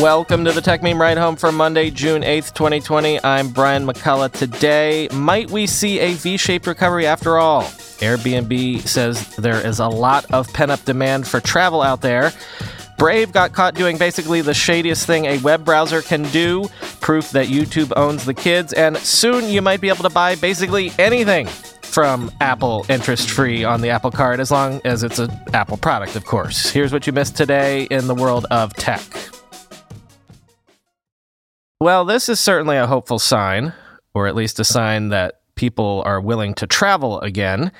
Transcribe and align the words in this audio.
Welcome 0.00 0.44
to 0.44 0.52
the 0.52 0.60
Techmeme 0.60 1.00
Ride 1.00 1.18
Home 1.18 1.34
for 1.34 1.50
Monday, 1.50 1.90
June 1.90 2.22
8th, 2.22 2.54
2020. 2.54 3.24
I'm 3.24 3.50
Brian 3.50 3.84
McCullough. 3.84 4.30
Today, 4.30 5.08
might 5.12 5.50
we 5.50 5.66
see 5.66 5.98
a 5.98 6.14
V 6.14 6.36
shaped 6.36 6.68
recovery 6.68 7.04
after 7.04 7.36
all? 7.36 7.64
Airbnb 7.98 8.86
says 8.86 9.34
there 9.34 9.66
is 9.66 9.80
a 9.80 9.88
lot 9.88 10.24
of 10.32 10.52
pent 10.52 10.70
up 10.70 10.84
demand 10.84 11.26
for 11.26 11.40
travel 11.40 11.82
out 11.82 12.00
there. 12.00 12.32
Brave 12.96 13.32
got 13.32 13.52
caught 13.52 13.74
doing 13.74 13.98
basically 13.98 14.40
the 14.40 14.54
shadiest 14.54 15.04
thing 15.04 15.24
a 15.24 15.38
web 15.38 15.64
browser 15.64 16.00
can 16.00 16.22
do, 16.30 16.68
proof 17.00 17.32
that 17.32 17.48
YouTube 17.48 17.92
owns 17.96 18.24
the 18.24 18.34
kids, 18.34 18.72
and 18.72 18.96
soon 18.98 19.48
you 19.48 19.60
might 19.60 19.80
be 19.80 19.88
able 19.88 20.04
to 20.04 20.10
buy 20.10 20.36
basically 20.36 20.92
anything 21.00 21.48
from 21.48 22.30
Apple 22.40 22.86
interest 22.88 23.30
free 23.30 23.64
on 23.64 23.80
the 23.80 23.90
Apple 23.90 24.12
Card, 24.12 24.38
as 24.38 24.52
long 24.52 24.80
as 24.84 25.02
it's 25.02 25.18
an 25.18 25.30
Apple 25.54 25.76
product, 25.76 26.14
of 26.14 26.24
course. 26.24 26.70
Here's 26.70 26.92
what 26.92 27.04
you 27.08 27.12
missed 27.12 27.36
today 27.36 27.88
in 27.90 28.06
the 28.06 28.14
world 28.14 28.46
of 28.52 28.72
tech. 28.74 29.02
Well, 31.80 32.04
this 32.04 32.28
is 32.28 32.40
certainly 32.40 32.76
a 32.76 32.88
hopeful 32.88 33.20
sign, 33.20 33.72
or 34.12 34.26
at 34.26 34.34
least 34.34 34.58
a 34.58 34.64
sign 34.64 35.10
that 35.10 35.40
people 35.54 36.02
are 36.04 36.20
willing 36.20 36.54
to 36.54 36.66
travel 36.66 37.20
again. 37.20 37.70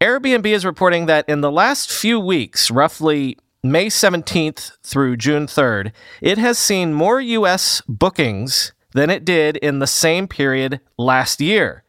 Airbnb 0.00 0.46
is 0.46 0.64
reporting 0.64 1.06
that 1.06 1.28
in 1.28 1.40
the 1.40 1.50
last 1.50 1.90
few 1.90 2.20
weeks, 2.20 2.70
roughly 2.70 3.36
May 3.60 3.86
17th 3.86 4.72
through 4.84 5.16
June 5.16 5.46
3rd, 5.46 5.90
it 6.20 6.38
has 6.38 6.58
seen 6.58 6.94
more 6.94 7.20
US 7.20 7.82
bookings 7.88 8.72
than 8.92 9.10
it 9.10 9.24
did 9.24 9.56
in 9.56 9.80
the 9.80 9.86
same 9.88 10.28
period 10.28 10.80
last 10.96 11.40
year. 11.40 11.82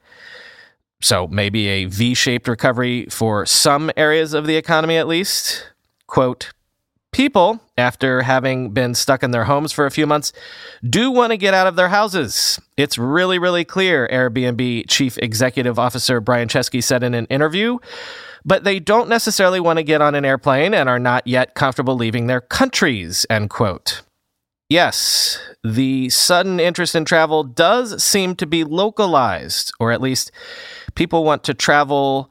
So 1.00 1.28
maybe 1.28 1.68
a 1.68 1.86
V 1.86 2.16
shaped 2.16 2.48
recovery 2.48 3.06
for 3.12 3.46
some 3.46 3.92
areas 3.96 4.34
of 4.34 4.48
the 4.48 4.56
economy 4.56 4.98
at 4.98 5.08
least. 5.08 5.70
Quote, 6.08 6.54
People, 7.16 7.62
after 7.78 8.24
having 8.24 8.72
been 8.72 8.94
stuck 8.94 9.24
in 9.24 9.32
their 9.32 9.46
homes 9.46 9.72
for 9.72 9.86
a 9.86 9.90
few 9.90 10.06
months, 10.06 10.34
do 10.84 11.10
want 11.10 11.32
to 11.32 11.38
get 11.38 11.54
out 11.54 11.66
of 11.66 11.78
their 11.78 11.88
houses. 11.88 12.60
It's 12.76 12.98
really, 12.98 13.40
really 13.40 13.64
clear, 13.64 14.06
Airbnb 14.12 14.90
Chief 14.90 15.18
Executive 15.20 15.80
Officer 15.80 16.20
Brian 16.20 16.50
Chesky 16.50 16.84
said 16.84 17.04
in 17.04 17.14
an 17.14 17.26
interview. 17.28 17.78
But 18.44 18.66
they 18.66 18.82
don't 18.82 19.08
necessarily 19.08 19.62
want 19.62 19.80
to 19.80 19.84
get 19.84 20.02
on 20.02 20.14
an 20.14 20.26
airplane 20.26 20.74
and 20.74 20.90
are 20.90 21.00
not 21.00 21.26
yet 21.26 21.54
comfortable 21.54 21.96
leaving 21.96 22.28
their 22.28 22.42
countries, 22.42 23.26
end 23.30 23.50
quote. 23.50 24.02
Yes, 24.68 25.40
the 25.64 26.10
sudden 26.10 26.60
interest 26.60 26.96
in 26.96 27.06
travel 27.06 27.46
does 27.46 28.04
seem 28.04 28.36
to 28.36 28.46
be 28.46 28.66
localized, 28.66 29.72
or 29.80 29.94
at 29.94 30.02
least 30.02 30.34
people 30.96 31.24
want 31.24 31.46
to 31.46 31.54
travel 31.54 32.30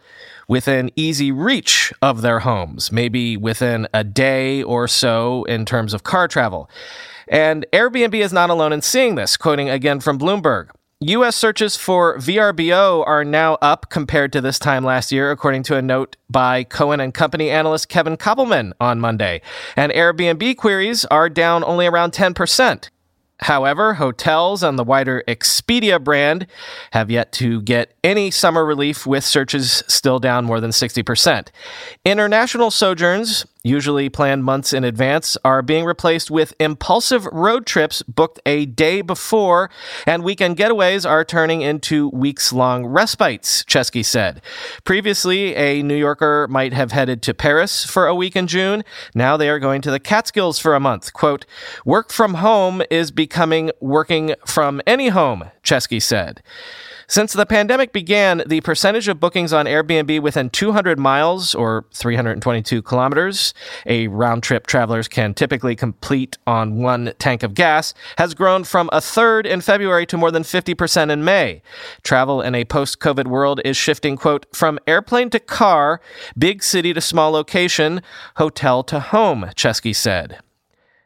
within 0.49 0.91
easy 0.97 1.33
reach 1.33 1.93
of 2.03 2.23
their 2.23 2.41
homes, 2.41 2.93
maybe 2.93 3.37
within 3.37 3.89
a 3.95 4.05
day 4.05 4.63
or 4.63 4.89
so 4.89 5.45
in 5.45 5.65
terms 5.65 5.95
of 5.95 6.03
car 6.03 6.29
travel. 6.29 6.71
And 7.29 7.67
Airbnb 7.73 8.15
is 8.15 8.33
not 8.33 8.51
alone 8.51 8.73
in 8.73 8.83
seeing 8.83 9.15
this, 9.15 9.37
quoting 9.37 9.71
again 9.71 10.01
from 10.01 10.19
Bloomberg. 10.19 10.69
US 11.01 11.37
searches 11.37 11.77
for 11.77 12.17
VRBO 12.17 13.07
are 13.07 13.25
now 13.25 13.59
up 13.61 13.91
compared 13.91 14.33
to 14.33 14.41
this 14.41 14.59
time 14.59 14.85
last 14.85 15.13
year, 15.13 15.31
according 15.31 15.63
to 15.65 15.77
a 15.77 15.83
note 15.83 16.17
by 16.31 16.65
Cohen 16.65 17.01
and 17.01 17.13
Company 17.13 17.51
analyst 17.51 17.89
Kevin 17.89 18.17
Koppelman 18.17 18.73
on 18.81 19.01
Monday. 19.01 19.43
And 19.77 19.93
Airbnb 19.93 20.57
queries 20.57 21.05
are 21.07 21.29
down 21.29 21.63
only 21.65 21.87
around 21.87 22.13
10%. 22.13 22.89
However, 23.41 23.95
hotels 23.95 24.63
on 24.63 24.77
the 24.77 24.85
wider 24.85 25.23
Expedia 25.27 26.03
brand 26.03 26.47
have 26.93 27.11
yet 27.11 27.33
to 27.33 27.61
get 27.63 27.95
any 28.05 28.31
summer 28.31 28.65
relief, 28.65 29.07
with 29.07 29.25
searches 29.25 29.83
still 29.89 30.19
down 30.19 30.45
more 30.45 30.61
than 30.61 30.71
60%. 30.71 31.49
International 32.05 32.71
sojourns, 32.71 33.45
usually 33.65 34.09
planned 34.09 34.45
months 34.45 34.73
in 34.73 34.85
advance, 34.85 35.37
are 35.45 35.63
being 35.63 35.85
replaced 35.85 36.31
with 36.31 36.55
impulsive 36.61 37.27
road 37.27 37.67
trips 37.67 38.03
booked 38.03 38.39
a 38.47 38.67
day 38.67 39.01
before, 39.01 39.71
and 40.07 40.23
weekend 40.23 40.57
getaways 40.57 41.09
are 41.09 41.25
turning 41.25 41.63
into 41.63 42.11
weeks 42.11 42.53
long 42.53 42.87
respites, 42.87 43.65
Chesky 43.65 44.05
said. 44.05 44.41
Previously, 44.85 45.57
a 45.57 45.83
New 45.83 45.97
Yorker 45.97 46.47
might 46.49 46.75
have 46.75 46.93
headed 46.93 47.23
to 47.23 47.35
Paris 47.35 47.85
for 47.85 48.07
a 48.07 48.15
week 48.15 48.37
in 48.37 48.47
June. 48.47 48.85
Now 49.15 49.37
they 49.37 49.49
are 49.49 49.59
going 49.59 49.81
to 49.83 49.91
the 49.91 49.99
Catskills 49.99 50.59
for 50.59 50.75
a 50.75 50.81
month. 50.81 51.13
Quote, 51.15 51.47
work 51.85 52.13
from 52.13 52.35
home 52.35 52.83
is 52.91 53.11
becoming 53.11 53.71
working 53.81 54.35
from 54.47 54.83
any 54.87 55.09
home, 55.09 55.51
Chesky 55.63 56.01
said. 56.01 56.43
Since 57.07 57.33
the 57.35 57.47
pandemic 57.47 57.93
began, 57.93 58.43
the 58.47 58.61
percentage 58.63 59.09
of 59.09 59.21
bookings 59.21 59.53
on 59.53 59.67
Airbnb 59.67 60.21
within 60.21 60.51
200 60.51 60.99
miles 60.99 61.55
or 61.55 61.85
322 61.93 62.83
kilometers, 62.83 63.53
a 63.87 64.09
round 64.09 64.43
trip 64.43 64.67
travelers 64.67 65.09
can 65.09 65.35
typically 65.35 65.77
complete 65.77 66.39
on 66.47 66.77
one 66.77 67.13
tank 67.19 67.43
of 67.43 67.55
gas, 67.55 67.95
has 68.19 68.35
grown 68.35 68.65
from 68.65 68.89
a 68.93 69.01
third 69.01 69.47
in 69.47 69.61
February 69.61 70.07
to 70.07 70.17
more 70.17 70.31
than 70.31 70.43
50% 70.43 71.11
in 71.11 71.25
May. 71.25 71.63
Travel 72.03 72.41
in 72.41 72.55
a 72.55 72.65
post 72.65 73.01
COVID 73.01 73.27
world 73.27 73.61
is 73.65 73.77
shifting, 73.77 74.17
quote, 74.17 74.47
from 74.55 74.79
airplane 74.87 75.31
to 75.31 75.41
car, 75.41 76.01
big 76.39 76.63
city 76.63 76.95
to 76.95 77.01
small 77.01 77.31
location, 77.31 78.03
hotel 78.37 78.83
to 78.85 79.01
home, 79.01 79.51
Chesky 79.55 79.95
said. 79.95 80.39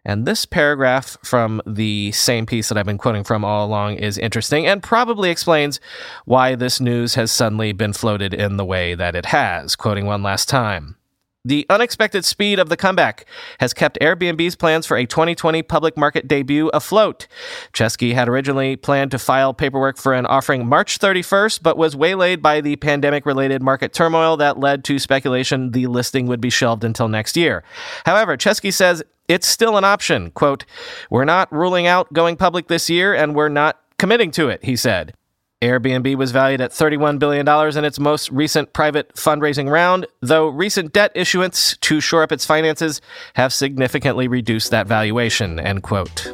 And 0.09 0.25
this 0.25 0.47
paragraph 0.47 1.19
from 1.23 1.61
the 1.67 2.13
same 2.13 2.47
piece 2.47 2.71
that 2.71 2.79
I've 2.79 2.87
been 2.87 2.97
quoting 2.97 3.25
from 3.25 3.45
all 3.45 3.67
along 3.67 3.97
is 3.97 4.17
interesting 4.17 4.67
and 4.67 4.83
probably 4.83 5.29
explains 5.29 5.81
why 6.25 6.55
this 6.55 6.81
news 6.81 7.15
has 7.17 7.31
suddenly 7.31 7.73
been 7.73 7.93
floated 7.93 8.33
in 8.33 8.57
the 8.57 8.65
way 8.65 8.95
that 8.95 9.15
it 9.15 9.27
has. 9.27 9.77
Quoting 9.77 10.07
one 10.07 10.23
last 10.23 10.49
time. 10.49 10.97
The 11.44 11.66
unexpected 11.71 12.25
speed 12.25 12.59
of 12.59 12.69
the 12.69 12.76
comeback 12.76 13.25
has 13.60 13.72
kept 13.72 13.99
Airbnb's 14.00 14.56
plans 14.56 14.87
for 14.87 14.97
a 14.97 15.06
2020 15.06 15.62
public 15.62 15.97
market 15.97 16.26
debut 16.26 16.69
afloat. 16.69 17.28
Chesky 17.72 18.12
had 18.12 18.28
originally 18.28 18.75
planned 18.75 19.12
to 19.12 19.19
file 19.19 19.54
paperwork 19.54 19.99
for 19.99 20.12
an 20.12 20.26
offering 20.26 20.66
March 20.66 20.99
31st, 20.99 21.62
but 21.62 21.78
was 21.78 21.94
waylaid 21.94 22.43
by 22.43 22.60
the 22.60 22.76
pandemic 22.76 23.25
related 23.25 23.62
market 23.62 23.93
turmoil 23.93 24.37
that 24.37 24.59
led 24.59 24.82
to 24.84 24.99
speculation 24.99 25.71
the 25.71 25.87
listing 25.87 26.26
would 26.26 26.41
be 26.41 26.50
shelved 26.50 26.82
until 26.82 27.09
next 27.09 27.37
year. 27.37 27.62
However, 28.05 28.37
Chesky 28.37 28.72
says 28.72 29.03
it's 29.28 29.47
still 29.47 29.76
an 29.76 29.84
option. 29.84 30.32
Quote, 30.32 30.65
We're 31.09 31.25
not 31.25 31.53
ruling 31.53 31.87
out 31.87 32.12
going 32.12 32.37
public 32.37 32.66
this 32.66 32.91
year, 32.91 33.15
and 33.15 33.34
we're 33.34 33.49
not 33.49 33.81
committing 33.99 34.32
to 34.32 34.49
it, 34.49 34.65
he 34.65 34.75
said. 34.75 35.15
Airbnb 35.61 36.15
was 36.15 36.31
valued 36.31 36.61
at 36.61 36.71
$31 36.71 37.19
billion 37.19 37.77
in 37.77 37.85
its 37.85 37.99
most 37.99 38.31
recent 38.31 38.73
private 38.73 39.13
fundraising 39.15 39.69
round, 39.69 40.07
though 40.21 40.47
recent 40.47 40.93
debt 40.93 41.11
issuance 41.17 41.77
to 41.79 42.01
shore 42.01 42.23
up 42.23 42.31
its 42.31 42.47
finances 42.47 43.01
have 43.35 43.53
significantly 43.53 44.29
reduced 44.29 44.71
that 44.71 44.87
valuation, 44.87 45.59
end 45.59 45.83
quote. 45.83 46.33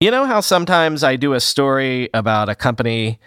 You 0.00 0.10
know 0.10 0.24
how 0.26 0.40
sometimes 0.40 1.04
I 1.04 1.14
do 1.14 1.34
a 1.34 1.40
story 1.40 2.10
about 2.12 2.48
a 2.48 2.56
company 2.56 3.20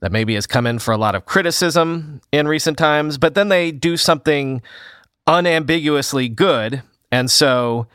that 0.00 0.12
maybe 0.12 0.34
has 0.34 0.46
come 0.46 0.66
in 0.66 0.78
for 0.78 0.92
a 0.92 0.98
lot 0.98 1.14
of 1.14 1.24
criticism 1.24 2.20
in 2.32 2.48
recent 2.48 2.76
times, 2.76 3.16
but 3.16 3.34
then 3.34 3.48
they 3.48 3.72
do 3.72 3.96
something 3.96 4.60
unambiguously 5.26 6.28
good. 6.28 6.82
And 7.10 7.30
so 7.30 7.86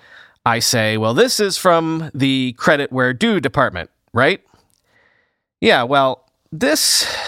I 0.45 0.59
say, 0.59 0.97
well, 0.97 1.13
this 1.13 1.39
is 1.39 1.57
from 1.57 2.11
the 2.13 2.53
credit 2.53 2.91
where 2.91 3.13
due 3.13 3.39
department, 3.39 3.89
right? 4.13 4.41
Yeah, 5.59 5.83
well, 5.83 6.29
this 6.51 6.79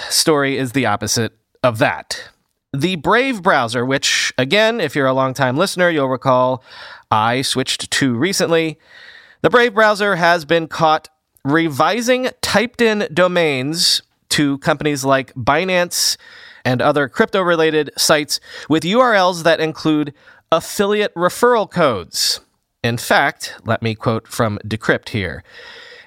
story 0.09 0.57
is 0.57 0.73
the 0.73 0.85
opposite 0.85 1.33
of 1.63 1.79
that. 1.79 2.29
The 2.73 2.95
Brave 2.97 3.41
browser, 3.41 3.85
which, 3.85 4.33
again, 4.37 4.79
if 4.79 4.95
you're 4.95 5.07
a 5.07 5.13
longtime 5.13 5.57
listener, 5.57 5.89
you'll 5.89 6.09
recall 6.09 6.63
I 7.09 7.41
switched 7.41 7.89
to 7.89 8.13
recently, 8.13 8.77
the 9.41 9.49
Brave 9.49 9.73
browser 9.73 10.17
has 10.17 10.45
been 10.45 10.67
caught 10.67 11.09
revising 11.43 12.29
typed 12.41 12.81
in 12.81 13.07
domains 13.13 14.01
to 14.29 14.57
companies 14.59 15.05
like 15.05 15.33
Binance 15.33 16.17
and 16.65 16.81
other 16.81 17.07
crypto 17.07 17.41
related 17.41 17.89
sites 17.97 18.39
with 18.67 18.83
URLs 18.83 19.43
that 19.43 19.59
include 19.59 20.13
affiliate 20.51 21.15
referral 21.15 21.69
codes. 21.69 22.41
In 22.87 22.97
fact, 22.97 23.53
let 23.65 23.81
me 23.81 23.95
quote 23.95 24.29
from 24.29 24.59
Decrypt 24.65 25.09
here. 25.09 25.43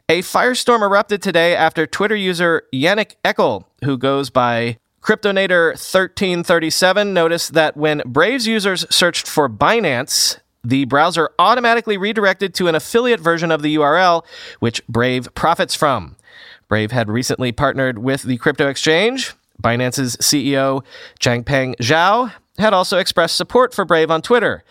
A 0.08 0.22
firestorm 0.22 0.80
erupted 0.80 1.20
today 1.20 1.54
after 1.54 1.86
Twitter 1.86 2.16
user 2.16 2.62
Yannick 2.72 3.16
Eckel, 3.22 3.64
who 3.84 3.98
goes 3.98 4.30
by 4.30 4.78
Cryptonator 5.02 5.72
1337 5.72 7.12
noticed 7.12 7.52
that 7.52 7.76
when 7.76 8.00
Brave's 8.06 8.46
users 8.46 8.86
searched 8.88 9.28
for 9.28 9.46
Binance, 9.46 10.40
the 10.64 10.86
browser 10.86 11.28
automatically 11.38 11.98
redirected 11.98 12.54
to 12.54 12.66
an 12.66 12.74
affiliate 12.74 13.20
version 13.20 13.50
of 13.50 13.60
the 13.60 13.76
URL, 13.76 14.24
which 14.60 14.80
Brave 14.88 15.28
profits 15.34 15.74
from. 15.74 16.16
Brave 16.66 16.92
had 16.92 17.10
recently 17.10 17.52
partnered 17.52 17.98
with 17.98 18.22
the 18.22 18.38
crypto 18.38 18.68
exchange. 18.68 19.34
Binance's 19.62 20.16
CEO, 20.16 20.82
Changpeng 21.20 21.76
Zhao, 21.76 22.32
had 22.58 22.72
also 22.72 22.96
expressed 22.96 23.36
support 23.36 23.74
for 23.74 23.84
Brave 23.84 24.10
on 24.10 24.22
Twitter. 24.22 24.64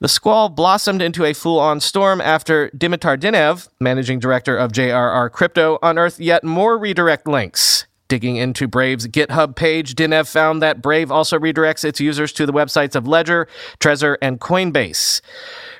The 0.00 0.08
squall 0.08 0.48
blossomed 0.48 1.02
into 1.02 1.26
a 1.26 1.34
full 1.34 1.58
on 1.58 1.78
storm 1.78 2.22
after 2.22 2.70
Dimitar 2.70 3.18
Dinev, 3.18 3.68
managing 3.80 4.18
director 4.18 4.56
of 4.56 4.72
JRR 4.72 5.30
Crypto, 5.30 5.78
unearthed 5.82 6.20
yet 6.20 6.42
more 6.42 6.78
redirect 6.78 7.28
links. 7.28 7.86
Digging 8.08 8.36
into 8.36 8.66
Brave's 8.66 9.06
GitHub 9.08 9.54
page, 9.56 9.94
Dinev 9.94 10.26
found 10.26 10.62
that 10.62 10.80
Brave 10.80 11.12
also 11.12 11.38
redirects 11.38 11.84
its 11.84 12.00
users 12.00 12.32
to 12.32 12.46
the 12.46 12.52
websites 12.52 12.96
of 12.96 13.06
Ledger, 13.06 13.46
Trezor, 13.78 14.16
and 14.22 14.40
Coinbase. 14.40 15.20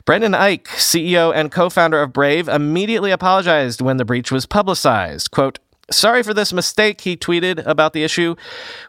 Brendan 0.05 0.33
Eich, 0.33 0.65
CEO 0.65 1.35
and 1.35 1.51
co 1.51 1.71
founder 1.71 2.03
of 2.03 2.13
Brave, 2.13 2.47
immediately 2.47 3.13
apologized 3.13 3.81
when 3.81 3.97
the 3.97 4.05
breach 4.05 4.31
was 4.31 4.45
publicized. 4.45 5.31
Quote, 5.31 5.61
Sorry 5.93 6.23
for 6.23 6.33
this 6.33 6.53
mistake, 6.53 7.01
he 7.01 7.17
tweeted 7.17 7.67
about 7.67 7.93
the 7.93 8.05
issue, 8.05 8.37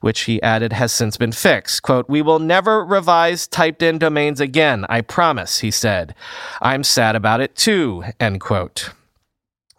which 0.02 0.22
he 0.22 0.42
added 0.42 0.72
has 0.74 0.92
since 0.92 1.18
been 1.18 1.32
fixed. 1.32 1.82
Quote, 1.82 2.08
We 2.08 2.22
will 2.22 2.40
never 2.40 2.86
revise 2.86 3.48
typed 3.48 3.82
in 3.82 3.98
domains 3.98 4.40
again, 4.40 4.86
I 4.88 5.02
promise, 5.02 5.60
he 5.60 5.72
said. 5.72 6.14
I'm 6.62 6.84
sad 6.84 7.16
about 7.16 7.42
it 7.42 7.56
too, 7.56 8.04
end 8.20 8.40
quote. 8.40 8.92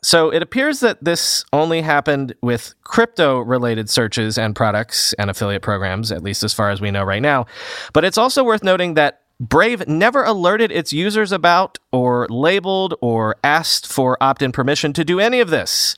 So 0.05 0.31
it 0.31 0.43
appears 0.43 0.81
that 0.81 1.05
this 1.05 1.45
only 1.53 1.81
happened 1.81 2.35
with 2.43 2.75
crypto 2.83 3.39
related 3.39 3.89
searches 3.89 4.37
and 4.37 4.57
products 4.57 5.13
and 5.13 5.31
affiliate 5.31 5.63
programs, 5.63 6.11
at 6.11 6.25
least 6.25 6.43
as 6.43 6.53
far 6.53 6.71
as 6.71 6.81
we 6.81 6.91
know 6.91 7.05
right 7.05 7.23
now. 7.23 7.47
But 7.93 8.05
it's 8.05 8.19
also 8.19 8.43
worth 8.43 8.65
noting 8.65 8.95
that 8.95 9.21
Brave 9.39 9.87
never 9.87 10.25
alerted 10.25 10.73
its 10.73 10.93
users 10.93 11.31
about 11.31 11.79
or 11.93 12.27
labeled 12.29 12.95
or 13.01 13.37
asked 13.45 13.87
for 13.87 14.17
opt 14.21 14.43
in 14.43 14.51
permission 14.51 14.93
to 14.95 15.05
do 15.05 15.21
any 15.21 15.39
of 15.39 15.51
this. 15.51 15.97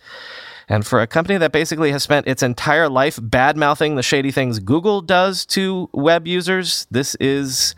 And 0.68 0.86
for 0.86 1.00
a 1.00 1.06
company 1.06 1.38
that 1.38 1.52
basically 1.52 1.92
has 1.92 2.02
spent 2.02 2.26
its 2.26 2.42
entire 2.42 2.88
life 2.88 3.18
bad 3.20 3.56
mouthing 3.56 3.96
the 3.96 4.02
shady 4.02 4.30
things 4.30 4.58
Google 4.58 5.02
does 5.02 5.44
to 5.46 5.90
web 5.92 6.26
users, 6.26 6.86
this 6.90 7.14
is 7.16 7.74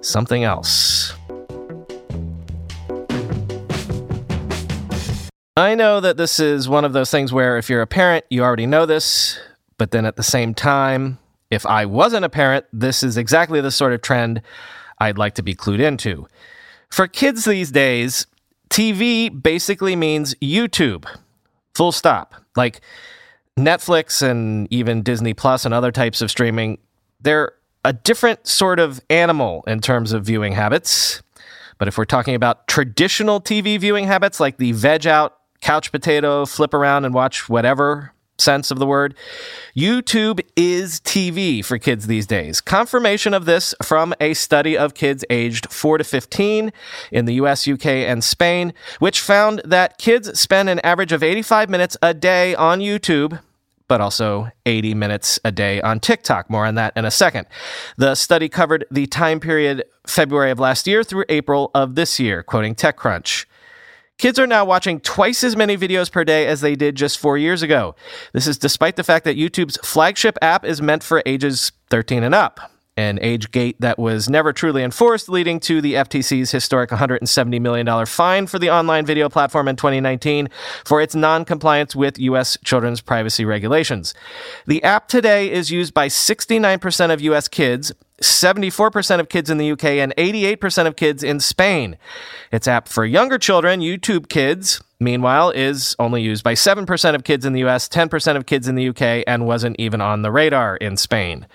something 0.00 0.44
else. 0.44 1.14
I 5.56 5.76
know 5.76 6.00
that 6.00 6.16
this 6.16 6.40
is 6.40 6.68
one 6.68 6.84
of 6.84 6.92
those 6.92 7.12
things 7.12 7.32
where 7.32 7.56
if 7.58 7.70
you're 7.70 7.82
a 7.82 7.86
parent, 7.86 8.24
you 8.28 8.42
already 8.42 8.66
know 8.66 8.86
this, 8.86 9.38
but 9.78 9.92
then 9.92 10.04
at 10.04 10.16
the 10.16 10.22
same 10.24 10.52
time, 10.52 11.18
if 11.48 11.64
I 11.64 11.86
wasn't 11.86 12.24
a 12.24 12.28
parent, 12.28 12.66
this 12.72 13.04
is 13.04 13.16
exactly 13.16 13.60
the 13.60 13.70
sort 13.70 13.92
of 13.92 14.02
trend 14.02 14.42
I'd 14.98 15.18
like 15.18 15.34
to 15.34 15.42
be 15.42 15.54
clued 15.54 15.78
into. 15.78 16.26
For 16.90 17.06
kids 17.06 17.44
these 17.44 17.70
days, 17.70 18.26
TV 18.68 19.30
basically 19.42 19.94
means 19.94 20.34
YouTube. 20.42 21.06
Full 21.74 21.92
stop. 21.92 22.34
Like 22.56 22.80
Netflix 23.58 24.22
and 24.22 24.66
even 24.72 25.02
Disney 25.02 25.34
Plus 25.34 25.64
and 25.64 25.74
other 25.74 25.92
types 25.92 26.20
of 26.22 26.30
streaming, 26.30 26.78
they're 27.20 27.52
a 27.84 27.92
different 27.92 28.46
sort 28.46 28.80
of 28.80 29.00
animal 29.10 29.62
in 29.66 29.80
terms 29.80 30.12
of 30.12 30.24
viewing 30.24 30.52
habits. 30.52 31.22
But 31.78 31.88
if 31.88 31.98
we're 31.98 32.04
talking 32.04 32.34
about 32.34 32.66
traditional 32.66 33.40
TV 33.40 33.78
viewing 33.78 34.06
habits 34.06 34.40
like 34.40 34.56
the 34.56 34.72
veg 34.72 35.06
out, 35.06 35.36
couch 35.60 35.92
potato, 35.92 36.46
flip 36.46 36.72
around 36.72 37.04
and 37.04 37.14
watch 37.14 37.48
whatever 37.48 38.12
sense 38.38 38.70
of 38.70 38.78
the 38.78 38.86
word. 38.86 39.14
YouTube 39.76 40.40
is 40.56 41.00
TV 41.00 41.64
for 41.64 41.78
kids 41.78 42.06
these 42.06 42.26
days. 42.26 42.60
Confirmation 42.60 43.34
of 43.34 43.44
this 43.44 43.74
from 43.82 44.14
a 44.20 44.34
study 44.34 44.76
of 44.76 44.94
kids 44.94 45.24
aged 45.30 45.70
4 45.72 45.98
to 45.98 46.04
15 46.04 46.72
in 47.12 47.24
the 47.24 47.34
US, 47.34 47.68
UK, 47.68 47.86
and 47.86 48.22
Spain, 48.24 48.72
which 48.98 49.20
found 49.20 49.62
that 49.64 49.98
kids 49.98 50.38
spend 50.38 50.68
an 50.68 50.80
average 50.80 51.12
of 51.12 51.22
85 51.22 51.68
minutes 51.70 51.96
a 52.02 52.14
day 52.14 52.54
on 52.54 52.80
YouTube. 52.80 53.40
But 53.86 54.00
also 54.00 54.48
80 54.64 54.94
minutes 54.94 55.38
a 55.44 55.52
day 55.52 55.82
on 55.82 56.00
TikTok. 56.00 56.48
More 56.48 56.64
on 56.64 56.74
that 56.76 56.96
in 56.96 57.04
a 57.04 57.10
second. 57.10 57.46
The 57.98 58.14
study 58.14 58.48
covered 58.48 58.86
the 58.90 59.06
time 59.06 59.40
period 59.40 59.84
February 60.06 60.50
of 60.50 60.58
last 60.58 60.86
year 60.86 61.04
through 61.04 61.26
April 61.28 61.70
of 61.74 61.94
this 61.94 62.18
year, 62.18 62.42
quoting 62.42 62.74
TechCrunch. 62.74 63.44
Kids 64.18 64.38
are 64.38 64.46
now 64.46 64.64
watching 64.64 65.00
twice 65.00 65.42
as 65.44 65.56
many 65.56 65.76
videos 65.76 66.10
per 66.10 66.24
day 66.24 66.46
as 66.46 66.60
they 66.60 66.74
did 66.74 66.94
just 66.94 67.18
four 67.18 67.36
years 67.36 67.62
ago. 67.62 67.94
This 68.32 68.46
is 68.46 68.56
despite 68.56 68.96
the 68.96 69.04
fact 69.04 69.24
that 69.24 69.36
YouTube's 69.36 69.76
flagship 69.84 70.38
app 70.40 70.64
is 70.64 70.80
meant 70.80 71.02
for 71.02 71.22
ages 71.26 71.72
13 71.90 72.22
and 72.22 72.34
up 72.34 72.70
an 72.96 73.18
age 73.22 73.50
gate 73.50 73.80
that 73.80 73.98
was 73.98 74.28
never 74.28 74.52
truly 74.52 74.82
enforced, 74.82 75.28
leading 75.28 75.58
to 75.60 75.80
the 75.80 75.94
FTC's 75.94 76.50
historic 76.50 76.90
$170 76.90 77.60
million 77.60 78.06
fine 78.06 78.46
for 78.46 78.58
the 78.58 78.70
online 78.70 79.04
video 79.04 79.28
platform 79.28 79.66
in 79.66 79.76
2019 79.76 80.48
for 80.84 81.00
its 81.00 81.14
non-compliance 81.14 81.96
with 81.96 82.18
U.S. 82.20 82.56
children's 82.64 83.00
privacy 83.00 83.44
regulations. 83.44 84.14
The 84.66 84.82
app 84.84 85.08
today 85.08 85.50
is 85.50 85.70
used 85.70 85.92
by 85.92 86.06
69% 86.08 87.12
of 87.12 87.20
U.S. 87.22 87.48
kids, 87.48 87.92
74% 88.22 89.20
of 89.20 89.28
kids 89.28 89.50
in 89.50 89.58
the 89.58 89.72
UK, 89.72 89.84
and 89.84 90.14
88% 90.16 90.86
of 90.86 90.96
kids 90.96 91.22
in 91.22 91.40
Spain. 91.40 91.96
Its 92.52 92.68
app 92.68 92.88
for 92.88 93.04
younger 93.04 93.38
children, 93.38 93.80
YouTube 93.80 94.28
Kids, 94.28 94.80
meanwhile, 95.00 95.50
is 95.50 95.96
only 95.98 96.22
used 96.22 96.44
by 96.44 96.54
7% 96.54 97.14
of 97.14 97.24
kids 97.24 97.44
in 97.44 97.52
the 97.52 97.64
US, 97.64 97.88
10% 97.88 98.36
of 98.36 98.46
kids 98.46 98.68
in 98.68 98.76
the 98.76 98.88
UK, 98.88 99.24
and 99.26 99.46
wasn't 99.46 99.76
even 99.78 100.00
on 100.00 100.22
the 100.22 100.30
radar 100.30 100.76
in 100.76 100.96
Spain. 100.96 101.46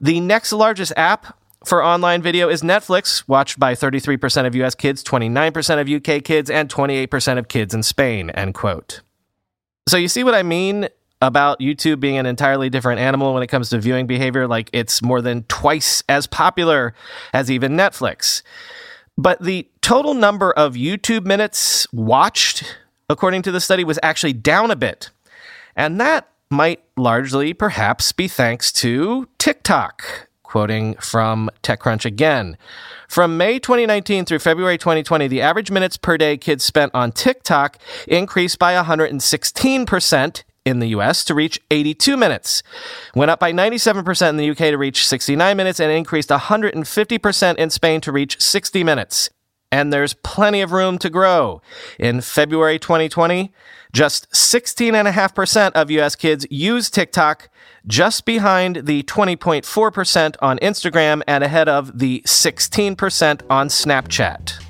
The 0.00 0.20
next 0.20 0.52
largest 0.52 0.92
app 0.96 1.36
for 1.64 1.84
online 1.84 2.22
video 2.22 2.48
is 2.48 2.62
Netflix, 2.62 3.28
watched 3.28 3.58
by 3.58 3.74
33% 3.74 4.46
of 4.46 4.54
US 4.54 4.74
kids, 4.74 5.04
29% 5.04 5.80
of 5.80 5.88
UK 5.88 6.24
kids, 6.24 6.48
and 6.48 6.70
28% 6.70 7.38
of 7.38 7.48
kids 7.48 7.74
in 7.74 7.82
Spain, 7.82 8.30
end 8.30 8.54
quote. 8.54 9.02
So 9.86 9.96
you 9.96 10.08
see 10.08 10.24
what 10.24 10.34
I 10.34 10.42
mean 10.42 10.88
about 11.20 11.60
YouTube 11.60 12.00
being 12.00 12.16
an 12.16 12.26
entirely 12.26 12.70
different 12.70 13.00
animal 13.00 13.34
when 13.34 13.42
it 13.42 13.48
comes 13.48 13.70
to 13.70 13.78
viewing 13.78 14.06
behavior? 14.06 14.46
Like 14.46 14.70
it's 14.72 15.02
more 15.02 15.20
than 15.20 15.44
twice 15.44 16.02
as 16.08 16.26
popular 16.26 16.94
as 17.32 17.50
even 17.50 17.72
Netflix. 17.72 18.42
But 19.16 19.42
the 19.42 19.68
total 19.82 20.14
number 20.14 20.52
of 20.52 20.74
YouTube 20.74 21.26
minutes 21.26 21.86
watched, 21.92 22.78
according 23.08 23.42
to 23.42 23.52
the 23.52 23.60
study, 23.60 23.84
was 23.84 23.98
actually 24.02 24.32
down 24.32 24.70
a 24.70 24.76
bit. 24.76 25.10
And 25.76 26.00
that 26.00 26.28
might 26.50 26.80
largely 26.96 27.52
perhaps 27.52 28.12
be 28.12 28.28
thanks 28.28 28.72
to 28.72 29.28
TikTok. 29.38 30.28
Quoting 30.42 30.94
from 30.94 31.48
TechCrunch 31.62 32.04
again. 32.04 32.56
From 33.08 33.36
May 33.36 33.60
2019 33.60 34.24
through 34.24 34.40
February 34.40 34.78
2020, 34.78 35.28
the 35.28 35.40
average 35.40 35.70
minutes 35.70 35.96
per 35.96 36.16
day 36.16 36.36
kids 36.36 36.64
spent 36.64 36.92
on 36.94 37.12
TikTok 37.12 37.78
increased 38.08 38.58
by 38.58 38.74
116% 38.74 40.42
in 40.64 40.78
the 40.78 40.88
US 40.88 41.24
to 41.24 41.34
reach 41.34 41.60
82 41.70 42.16
minutes. 42.16 42.62
Went 43.14 43.30
up 43.30 43.40
by 43.40 43.52
97% 43.52 44.28
in 44.28 44.36
the 44.36 44.50
UK 44.50 44.56
to 44.56 44.78
reach 44.78 45.06
69 45.06 45.56
minutes 45.56 45.80
and 45.80 45.90
increased 45.90 46.28
150% 46.28 47.56
in 47.56 47.70
Spain 47.70 48.00
to 48.00 48.12
reach 48.12 48.40
60 48.40 48.84
minutes 48.84 49.30
and 49.72 49.92
there's 49.92 50.14
plenty 50.14 50.60
of 50.60 50.72
room 50.72 50.98
to 50.98 51.10
grow. 51.10 51.62
In 51.98 52.20
February 52.20 52.78
2020, 52.78 53.52
just 53.92 54.30
16.5% 54.32 55.72
of 55.72 55.90
US 55.90 56.16
kids 56.16 56.46
use 56.50 56.90
TikTok, 56.90 57.48
just 57.86 58.24
behind 58.24 58.86
the 58.86 59.02
20.4% 59.04 60.36
on 60.40 60.58
Instagram 60.58 61.22
and 61.26 61.44
ahead 61.44 61.68
of 61.68 61.98
the 61.98 62.22
16% 62.26 63.42
on 63.48 63.68
Snapchat. 63.68 64.69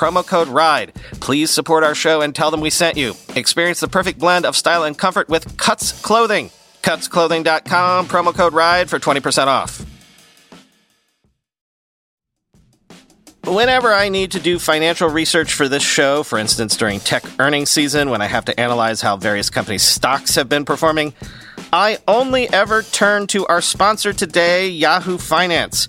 promo 0.00 0.26
code 0.26 0.48
RIDE. 0.48 0.94
Please 1.20 1.50
support 1.50 1.84
our 1.84 1.94
show 1.94 2.22
and 2.22 2.34
tell 2.34 2.50
them 2.50 2.62
we 2.62 2.70
sent 2.70 2.96
you. 2.96 3.12
Experience 3.36 3.80
the 3.80 3.88
perfect 3.88 4.18
blend 4.18 4.46
of 4.46 4.56
style 4.56 4.84
and 4.84 4.96
comfort 4.96 5.28
with 5.28 5.58
Cuts 5.58 6.00
Clothing. 6.00 6.50
Cutsclothing.com, 6.82 8.06
promo 8.06 8.34
code 8.34 8.54
RIDE 8.54 8.88
for 8.88 8.98
20% 8.98 9.46
off. 9.46 9.84
Whenever 13.44 13.92
I 13.92 14.08
need 14.08 14.30
to 14.32 14.40
do 14.40 14.58
financial 14.58 15.08
research 15.08 15.52
for 15.52 15.68
this 15.68 15.82
show, 15.82 16.22
for 16.22 16.38
instance 16.38 16.76
during 16.76 17.00
tech 17.00 17.24
earnings 17.38 17.70
season 17.70 18.08
when 18.08 18.22
I 18.22 18.26
have 18.26 18.44
to 18.46 18.58
analyze 18.58 19.00
how 19.00 19.16
various 19.16 19.50
companies' 19.50 19.82
stocks 19.82 20.34
have 20.36 20.48
been 20.48 20.64
performing, 20.64 21.12
I 21.72 21.98
only 22.08 22.48
ever 22.52 22.82
turn 22.82 23.26
to 23.28 23.46
our 23.46 23.60
sponsor 23.60 24.12
today, 24.12 24.68
Yahoo 24.68 25.18
Finance. 25.18 25.88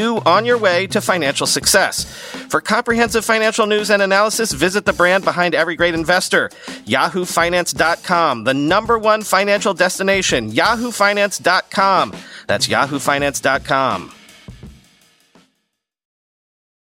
on 0.07 0.45
your 0.45 0.57
way 0.57 0.87
to 0.87 1.01
financial 1.01 1.47
success. 1.47 2.05
For 2.49 2.61
comprehensive 2.61 3.23
financial 3.23 3.65
news 3.65 3.89
and 3.89 4.01
analysis, 4.01 4.51
visit 4.51 4.85
the 4.85 4.93
brand 4.93 5.23
behind 5.23 5.55
every 5.55 5.75
great 5.75 5.93
investor, 5.93 6.49
yahoofinance.com, 6.85 8.43
the 8.43 8.53
number 8.53 8.97
one 8.97 9.21
financial 9.21 9.73
destination, 9.73 10.51
yahoofinance.com. 10.51 12.13
That's 12.47 12.67
yahoofinance.com. 12.67 14.13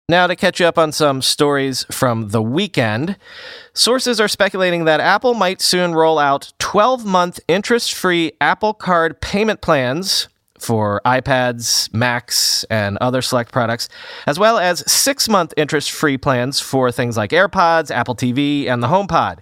Now, 0.08 0.28
to 0.28 0.36
catch 0.36 0.60
you 0.60 0.66
up 0.66 0.78
on 0.78 0.92
some 0.92 1.20
stories 1.20 1.84
from 1.90 2.28
the 2.28 2.40
weekend, 2.40 3.16
sources 3.74 4.20
are 4.20 4.28
speculating 4.28 4.84
that 4.84 5.00
Apple 5.00 5.34
might 5.34 5.60
soon 5.60 5.96
roll 5.96 6.20
out 6.20 6.52
12 6.60 7.04
month 7.04 7.40
interest 7.48 7.92
free 7.92 8.30
Apple 8.40 8.72
Card 8.72 9.20
payment 9.20 9.60
plans 9.60 10.28
for 10.58 11.00
iPads, 11.04 11.92
Macs, 11.92 12.64
and 12.64 12.98
other 12.98 13.22
select 13.22 13.52
products, 13.52 13.88
as 14.26 14.38
well 14.38 14.58
as 14.58 14.90
six 14.90 15.28
month 15.28 15.52
interest 15.56 15.90
free 15.90 16.18
plans 16.18 16.60
for 16.60 16.90
things 16.90 17.16
like 17.16 17.30
AirPods, 17.30 17.90
Apple 17.90 18.16
TV, 18.16 18.66
and 18.66 18.82
the 18.82 18.88
HomePod. 18.88 19.38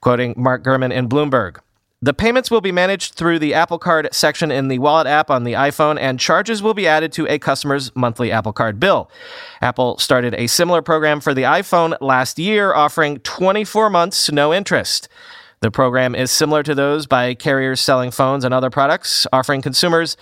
Quoting 0.00 0.34
Mark 0.36 0.62
Gurman 0.62 0.92
in 0.92 1.08
Bloomberg. 1.08 1.58
The 2.00 2.14
payments 2.14 2.48
will 2.48 2.60
be 2.60 2.70
managed 2.70 3.14
through 3.14 3.40
the 3.40 3.54
Apple 3.54 3.80
Card 3.80 4.08
section 4.12 4.52
in 4.52 4.68
the 4.68 4.78
Wallet 4.78 5.08
app 5.08 5.30
on 5.30 5.42
the 5.42 5.54
iPhone, 5.54 5.98
and 5.98 6.20
charges 6.20 6.62
will 6.62 6.74
be 6.74 6.86
added 6.86 7.10
to 7.14 7.26
a 7.26 7.40
customer's 7.40 7.94
monthly 7.96 8.30
Apple 8.30 8.52
Card 8.52 8.78
bill. 8.78 9.10
Apple 9.60 9.98
started 9.98 10.32
a 10.34 10.46
similar 10.46 10.80
program 10.80 11.20
for 11.20 11.34
the 11.34 11.42
iPhone 11.42 11.96
last 12.00 12.38
year, 12.38 12.72
offering 12.72 13.18
24 13.20 13.90
months 13.90 14.30
no 14.30 14.54
interest. 14.54 15.08
The 15.60 15.70
program 15.72 16.14
is 16.14 16.30
similar 16.30 16.62
to 16.62 16.74
those 16.74 17.06
by 17.06 17.34
carriers 17.34 17.80
selling 17.80 18.12
phones 18.12 18.44
and 18.44 18.54
other 18.54 18.70
products, 18.70 19.26
offering 19.32 19.60
consumers 19.60 20.16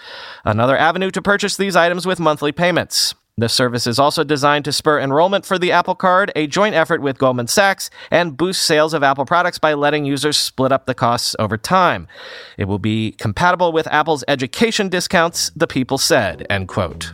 another 0.44 0.76
avenue 0.76 1.10
to 1.10 1.20
purchase 1.20 1.56
these 1.56 1.76
items 1.76 2.06
with 2.06 2.18
monthly 2.18 2.52
payments. 2.52 3.14
The 3.38 3.50
service 3.50 3.86
is 3.86 3.98
also 3.98 4.24
designed 4.24 4.64
to 4.64 4.72
spur 4.72 4.98
enrollment 4.98 5.44
for 5.44 5.58
the 5.58 5.70
Apple 5.70 5.94
Card, 5.94 6.32
a 6.34 6.46
joint 6.46 6.74
effort 6.74 7.02
with 7.02 7.18
Goldman 7.18 7.48
Sachs, 7.48 7.90
and 8.10 8.34
boost 8.34 8.62
sales 8.62 8.94
of 8.94 9.02
Apple 9.02 9.26
products 9.26 9.58
by 9.58 9.74
letting 9.74 10.06
users 10.06 10.38
split 10.38 10.72
up 10.72 10.86
the 10.86 10.94
costs 10.94 11.36
over 11.38 11.58
time. 11.58 12.08
It 12.56 12.64
will 12.64 12.78
be 12.78 13.12
compatible 13.12 13.72
with 13.72 13.86
Apple's 13.88 14.24
education 14.26 14.88
discounts, 14.88 15.50
the 15.54 15.66
people 15.66 15.98
said, 15.98 16.46
end 16.48 16.68
quote. 16.68 17.12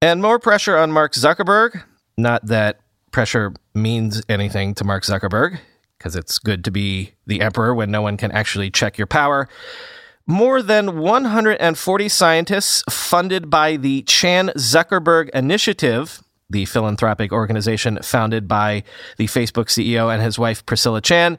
And 0.00 0.22
more 0.22 0.38
pressure 0.38 0.78
on 0.78 0.92
Mark 0.92 1.14
Zuckerberg. 1.14 1.82
Not 2.16 2.46
that 2.46 2.79
pressure 3.10 3.52
means 3.74 4.22
anything 4.28 4.74
to 4.74 4.84
Mark 4.84 5.04
Zuckerberg, 5.04 5.58
because 5.98 6.16
it's 6.16 6.38
good 6.38 6.64
to 6.64 6.70
be 6.70 7.12
the 7.26 7.40
emperor 7.40 7.74
when 7.74 7.90
no 7.90 8.02
one 8.02 8.16
can 8.16 8.32
actually 8.32 8.70
check 8.70 8.98
your 8.98 9.06
power. 9.06 9.48
More 10.26 10.62
than 10.62 10.98
140 11.00 12.08
scientists 12.08 12.84
funded 12.88 13.50
by 13.50 13.76
the 13.76 14.02
Chan 14.02 14.50
Zuckerberg 14.56 15.28
Initiative, 15.30 16.22
the 16.48 16.64
philanthropic 16.66 17.32
organization 17.32 17.98
founded 18.02 18.46
by 18.46 18.84
the 19.16 19.26
Facebook 19.26 19.66
CEO 19.66 20.12
and 20.12 20.22
his 20.22 20.38
wife 20.38 20.64
Priscilla 20.66 21.00
Chan, 21.00 21.38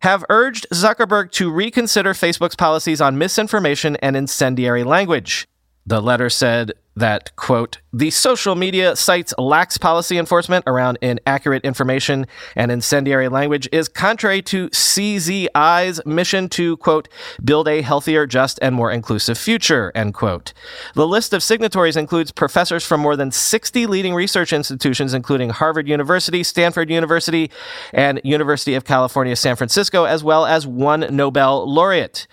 have 0.00 0.24
urged 0.28 0.66
Zuckerberg 0.72 1.32
to 1.32 1.50
reconsider 1.50 2.14
Facebook's 2.14 2.54
policies 2.54 3.00
on 3.00 3.18
misinformation 3.18 3.96
and 3.96 4.16
incendiary 4.16 4.84
language. 4.84 5.48
The 5.88 6.02
letter 6.02 6.28
said 6.28 6.72
that, 6.96 7.34
quote, 7.36 7.78
the 7.94 8.10
social 8.10 8.54
media 8.54 8.94
site's 8.94 9.32
lax 9.38 9.78
policy 9.78 10.18
enforcement 10.18 10.64
around 10.66 10.98
inaccurate 11.00 11.64
information 11.64 12.26
and 12.54 12.70
incendiary 12.70 13.28
language 13.28 13.70
is 13.72 13.88
contrary 13.88 14.42
to 14.42 14.68
CZI's 14.68 16.04
mission 16.04 16.50
to, 16.50 16.76
quote, 16.76 17.08
build 17.42 17.68
a 17.68 17.80
healthier, 17.80 18.26
just, 18.26 18.58
and 18.60 18.74
more 18.74 18.92
inclusive 18.92 19.38
future, 19.38 19.90
end 19.94 20.12
quote. 20.12 20.52
The 20.94 21.08
list 21.08 21.32
of 21.32 21.42
signatories 21.42 21.96
includes 21.96 22.32
professors 22.32 22.84
from 22.84 23.00
more 23.00 23.16
than 23.16 23.30
60 23.30 23.86
leading 23.86 24.14
research 24.14 24.52
institutions, 24.52 25.14
including 25.14 25.48
Harvard 25.48 25.88
University, 25.88 26.42
Stanford 26.42 26.90
University, 26.90 27.50
and 27.94 28.20
University 28.24 28.74
of 28.74 28.84
California, 28.84 29.36
San 29.36 29.56
Francisco, 29.56 30.04
as 30.04 30.22
well 30.22 30.44
as 30.44 30.66
one 30.66 31.06
Nobel 31.08 31.66
laureate. 31.66 32.26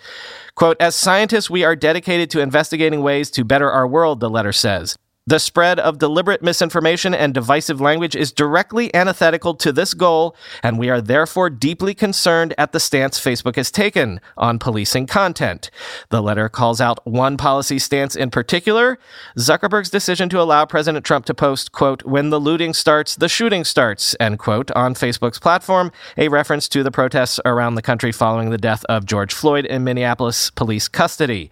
Quote, 0.56 0.78
as 0.80 0.96
scientists, 0.96 1.50
we 1.50 1.64
are 1.64 1.76
dedicated 1.76 2.30
to 2.30 2.40
investigating 2.40 3.02
ways 3.02 3.30
to 3.32 3.44
better 3.44 3.70
our 3.70 3.86
world, 3.86 4.20
the 4.20 4.30
letter 4.30 4.52
says. 4.52 4.96
The 5.28 5.40
spread 5.40 5.80
of 5.80 5.98
deliberate 5.98 6.40
misinformation 6.40 7.12
and 7.12 7.34
divisive 7.34 7.80
language 7.80 8.14
is 8.14 8.30
directly 8.30 8.94
antithetical 8.94 9.56
to 9.56 9.72
this 9.72 9.92
goal, 9.92 10.36
and 10.62 10.78
we 10.78 10.88
are 10.88 11.00
therefore 11.00 11.50
deeply 11.50 11.94
concerned 11.94 12.54
at 12.56 12.70
the 12.70 12.78
stance 12.78 13.18
Facebook 13.18 13.56
has 13.56 13.72
taken 13.72 14.20
on 14.36 14.60
policing 14.60 15.08
content. 15.08 15.68
The 16.10 16.22
letter 16.22 16.48
calls 16.48 16.80
out 16.80 17.04
one 17.04 17.36
policy 17.36 17.80
stance 17.80 18.14
in 18.14 18.30
particular 18.30 19.00
Zuckerberg's 19.36 19.90
decision 19.90 20.28
to 20.28 20.40
allow 20.40 20.64
President 20.64 21.04
Trump 21.04 21.26
to 21.26 21.34
post, 21.34 21.72
quote, 21.72 22.04
when 22.04 22.30
the 22.30 22.38
looting 22.38 22.72
starts, 22.72 23.16
the 23.16 23.28
shooting 23.28 23.64
starts, 23.64 24.14
end 24.20 24.38
quote, 24.38 24.70
on 24.76 24.94
Facebook's 24.94 25.40
platform, 25.40 25.90
a 26.16 26.28
reference 26.28 26.68
to 26.68 26.84
the 26.84 26.92
protests 26.92 27.40
around 27.44 27.74
the 27.74 27.82
country 27.82 28.12
following 28.12 28.50
the 28.50 28.58
death 28.58 28.84
of 28.84 29.06
George 29.06 29.34
Floyd 29.34 29.64
in 29.64 29.82
Minneapolis 29.82 30.50
police 30.50 30.86
custody. 30.86 31.50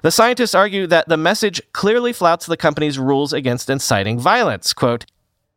The 0.00 0.10
scientists 0.10 0.54
argue 0.54 0.86
that 0.86 1.08
the 1.10 1.18
message 1.18 1.60
clearly 1.74 2.14
flouts 2.14 2.46
the 2.46 2.56
company's 2.56 2.98
rules 3.10 3.32
against 3.32 3.68
inciting 3.68 4.18
violence. 4.18 4.72
Quote, 4.72 5.04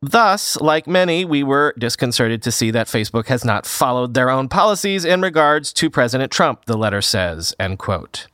Thus, 0.01 0.59
like 0.59 0.85
many, 0.85 1.23
we 1.23 1.43
were 1.43 1.73
disconcerted 1.77 2.41
to 2.43 2.51
see 2.51 2.71
that 2.71 2.87
Facebook 2.87 3.27
has 3.27 3.45
not 3.45 3.65
followed 3.65 4.13
their 4.13 4.29
own 4.29 4.49
policies 4.49 5.05
in 5.05 5.21
regards 5.21 5.71
to 5.73 5.89
President 5.89 6.29
Trump, 6.29 6.65
the 6.65 6.77
letter 6.77 7.01
says, 7.01 7.55
end 7.57 7.79
quote. 7.79 8.27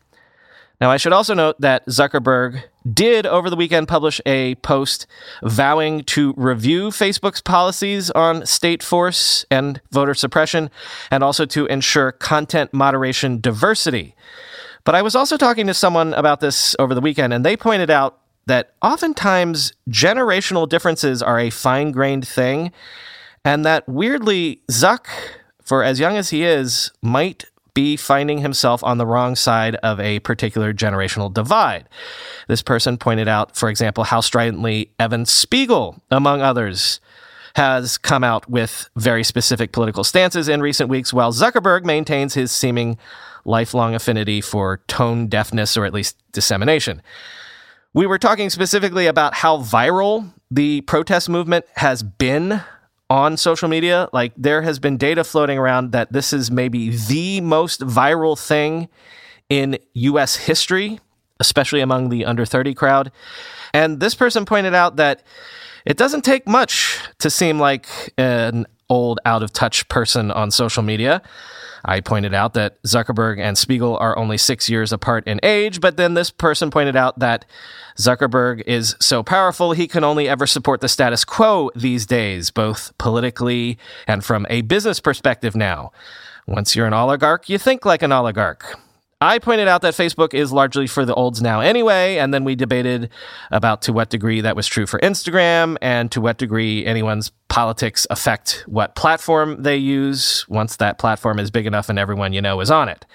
Now, 0.81 0.89
I 0.89 0.97
should 0.97 1.13
also 1.13 1.33
note 1.33 1.59
that 1.59 1.85
Zuckerberg 1.88 2.63
did 2.91 3.25
over 3.25 3.49
the 3.49 3.55
weekend 3.57 3.89
publish 3.89 4.21
a 4.25 4.55
post 4.55 5.05
vowing 5.43 6.05
to 6.05 6.33
review 6.38 6.89
Facebook's 6.89 7.41
policies 7.41 8.09
on 8.11 8.45
state 8.45 8.81
force 8.81 9.45
and 9.51 9.81
voter 9.91 10.13
suppression, 10.13 10.71
and 11.11 11.23
also 11.23 11.45
to 11.45 11.65
ensure 11.65 12.13
content 12.13 12.73
moderation 12.73 13.41
diversity. 13.41 14.15
But 14.85 14.95
I 14.95 15.01
was 15.01 15.15
also 15.15 15.38
talking 15.38 15.67
to 15.67 15.73
someone 15.73 16.13
about 16.13 16.39
this 16.39 16.75
over 16.79 16.95
the 16.95 17.01
weekend, 17.01 17.33
and 17.33 17.45
they 17.45 17.57
pointed 17.57 17.91
out 17.91 18.19
that 18.46 18.74
oftentimes 18.81 19.74
generational 19.89 20.67
differences 20.67 21.22
are 21.22 21.39
a 21.39 21.50
fine 21.50 21.91
grained 21.91 22.27
thing, 22.27 22.72
and 23.46 23.65
that 23.65 23.88
weirdly, 23.88 24.62
Zuck, 24.72 25.08
for 25.63 25.84
as 25.84 26.00
young 26.00 26.17
as 26.17 26.29
he 26.29 26.43
is, 26.43 26.91
might 27.01 27.46
be 27.74 27.96
finding 27.96 28.39
himself 28.39 28.84
on 28.84 28.98
the 28.98 29.05
wrong 29.05 29.36
side 29.36 29.75
of 29.75 30.00
a 30.00 30.19
particular 30.19 30.74
generational 30.74 31.34
divide. 31.34 31.88
This 32.48 32.62
person 32.62 32.98
pointed 32.98 33.27
out, 33.27 33.55
for 33.55 33.69
example, 33.69 34.03
how 34.05 34.22
stridently 34.22 34.91
Evan 35.00 35.25
Spiegel, 35.25 36.01
among 36.10 36.41
others, 36.41 37.00
has 37.55 37.98
come 37.98 38.24
out 38.24 38.50
with 38.50 38.89
very 38.96 39.24
specific 39.24 39.72
political 39.72 40.03
stances 40.03 40.48
in 40.48 40.62
recent 40.62 40.89
weeks, 40.89 41.13
while 41.13 41.31
Zuckerberg 41.31 41.84
maintains 41.84 42.34
his 42.34 42.51
seeming 42.51 42.98
lifelong 43.46 43.96
affinity 43.96 44.41
for 44.41 44.81
tone 44.88 45.27
deafness 45.27 45.77
or 45.77 45.86
at 45.86 45.93
least 45.93 46.17
dissemination. 46.31 47.01
We 47.93 48.05
were 48.05 48.19
talking 48.19 48.51
specifically 48.51 49.08
about 49.08 49.34
how 49.34 49.58
viral 49.58 50.31
the 50.51 50.81
protest 50.81 51.27
movement 51.27 51.65
has 51.75 52.03
been 52.03 52.62
on 53.10 53.36
social 53.36 53.67
media. 53.67 54.08
Like 54.13 54.31
there 54.38 54.62
has 54.62 54.77
been 54.77 54.98
data 54.98 55.24
floating 55.24 55.58
around 55.58 55.91
that 55.93 56.13
this 56.13 56.31
is 56.31 56.51
maybe 56.51 56.96
the 56.96 57.41
most 57.41 57.81
viral 57.81 58.39
thing 58.39 58.89
in 59.50 59.79
US 59.93 60.36
history, 60.36 61.00
especially 61.39 61.81
among 61.81 62.10
the 62.10 62.25
under 62.25 62.46
30 62.46 62.75
crowd. 62.75 63.12
And 63.74 64.00
this 64.00 64.13
person 64.13 64.46
pointed 64.46 64.75
out 64.75 64.98
that 64.98 65.24
it 65.84 65.98
doesn't 65.98 66.22
take 66.22 66.48
much 66.48 67.00
to 67.17 67.31
seem 67.31 67.60
like 67.60 67.88
an 68.19 68.67
old, 68.88 69.19
out 69.25 69.41
of 69.41 69.51
touch 69.51 69.88
person 69.88 70.29
on 70.29 70.51
social 70.51 70.84
media. 70.84 71.24
I 71.86 72.01
pointed 72.01 72.33
out 72.33 72.53
that 72.53 72.81
Zuckerberg 72.83 73.39
and 73.39 73.57
Spiegel 73.57 73.98
are 73.98 74.17
only 74.17 74.38
six 74.38 74.69
years 74.69 74.91
apart 74.91 75.27
in 75.27 75.39
age, 75.43 75.81
but 75.81 75.98
then 75.98 76.13
this 76.13 76.31
person 76.31 76.71
pointed 76.71 76.95
out 76.95 77.19
that 77.19 77.45
Zuckerberg 77.98 78.63
is 78.65 78.95
so 79.00 79.24
powerful 79.24 79.71
he 79.71 79.88
can 79.88 80.03
only 80.03 80.27
ever 80.27 80.48
support 80.48 80.81
the 80.81 80.88
status 80.88 81.25
quo 81.25 81.69
these 81.75 82.05
days, 82.05 82.51
both 82.51 82.98
politically 82.98 83.77
and 84.07 84.24
from 84.24 84.45
a 84.50 84.62
business 84.62 85.00
perspective 85.00 85.55
now. 85.55 85.91
Once 86.48 86.75
you're 86.75 86.88
an 86.88 86.93
oligarch, 86.93 87.50
you 87.50 87.57
think 87.57 87.86
like 87.86 88.01
an 88.01 88.12
oligarch. 88.12 88.79
I 89.21 89.38
pointed 89.39 89.67
out 89.67 89.81
that 89.81 89.95
Facebook 89.95 90.33
is 90.33 90.53
largely 90.53 90.88
for 90.88 91.03
the 91.03 91.13
olds 91.13 91.41
now 91.41 91.59
anyway, 91.59 92.17
and 92.17 92.33
then 92.33 92.45
we 92.45 92.55
debated 92.55 93.09
about 93.51 93.81
to 93.81 93.91
what 93.91 94.09
degree 94.09 94.39
that 94.39 94.55
was 94.55 94.65
true 94.65 94.88
for 94.88 94.97
Instagram 95.01 95.75
and 95.81 96.09
to 96.13 96.21
what 96.21 96.38
degree 96.38 96.85
anyone's 96.85 97.31
politics 97.49 98.07
affect 98.09 98.63
what 98.65 98.95
platform 98.95 99.61
they 99.61 99.75
use 99.75 100.47
once 100.47 100.77
that 100.77 100.99
platform 100.99 101.38
is 101.38 101.51
big 101.51 101.65
enough 101.65 101.89
and 101.89 101.99
everyone 101.99 102.31
you 102.31 102.41
know 102.41 102.61
is 102.61 102.71
on 102.71 102.88
it. 102.88 103.05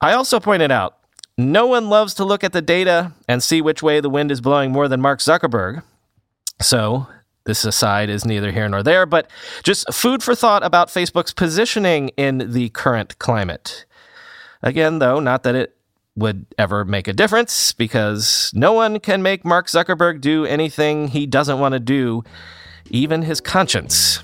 I 0.00 0.14
also 0.14 0.40
pointed 0.40 0.72
out 0.72 0.96
no 1.36 1.66
one 1.66 1.90
loves 1.90 2.14
to 2.14 2.24
look 2.24 2.42
at 2.42 2.52
the 2.52 2.62
data 2.62 3.12
and 3.28 3.42
see 3.42 3.60
which 3.60 3.82
way 3.82 4.00
the 4.00 4.08
wind 4.08 4.30
is 4.30 4.40
blowing 4.40 4.72
more 4.72 4.88
than 4.88 5.02
Mark 5.02 5.18
Zuckerberg. 5.18 5.82
So, 6.62 7.06
this 7.44 7.66
aside 7.66 8.08
is 8.08 8.24
neither 8.24 8.52
here 8.52 8.68
nor 8.70 8.82
there, 8.82 9.04
but 9.04 9.30
just 9.62 9.92
food 9.92 10.22
for 10.22 10.34
thought 10.34 10.64
about 10.64 10.88
Facebook's 10.88 11.34
positioning 11.34 12.08
in 12.16 12.52
the 12.52 12.70
current 12.70 13.18
climate. 13.18 13.84
Again, 14.62 14.98
though, 14.98 15.20
not 15.20 15.42
that 15.44 15.54
it 15.54 15.76
would 16.16 16.44
ever 16.58 16.84
make 16.84 17.08
a 17.08 17.12
difference 17.12 17.72
because 17.72 18.50
no 18.54 18.72
one 18.72 19.00
can 19.00 19.22
make 19.22 19.44
Mark 19.44 19.68
Zuckerberg 19.68 20.20
do 20.20 20.44
anything 20.44 21.08
he 21.08 21.26
doesn't 21.26 21.58
want 21.58 21.72
to 21.72 21.80
do, 21.80 22.22
even 22.90 23.22
his 23.22 23.40
conscience. 23.40 24.22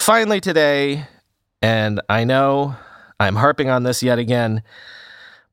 Finally, 0.00 0.40
today, 0.40 1.06
and 1.60 2.00
I 2.08 2.24
know 2.24 2.76
I'm 3.20 3.36
harping 3.36 3.68
on 3.68 3.82
this 3.82 4.02
yet 4.02 4.18
again, 4.18 4.62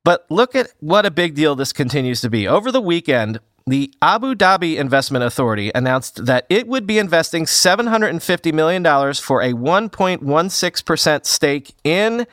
but 0.05 0.25
look 0.29 0.55
at 0.55 0.71
what 0.79 1.05
a 1.05 1.11
big 1.11 1.35
deal 1.35 1.55
this 1.55 1.73
continues 1.73 2.21
to 2.21 2.29
be. 2.29 2.47
Over 2.47 2.71
the 2.71 2.79
weekend, 2.79 3.39
the 3.67 3.91
Abu 3.99 4.35
Dhabi 4.35 4.77
Investment 4.77 5.23
Authority 5.23 5.71
announced 5.73 6.25
that 6.25 6.45
it 6.49 6.67
would 6.67 6.85
be 6.85 6.99
investing 6.99 7.45
$750 7.45 8.53
million 8.53 8.83
for 9.15 9.41
a 9.41 9.53
1.16% 9.53 11.25
stake 11.25 11.73
in, 11.83 12.27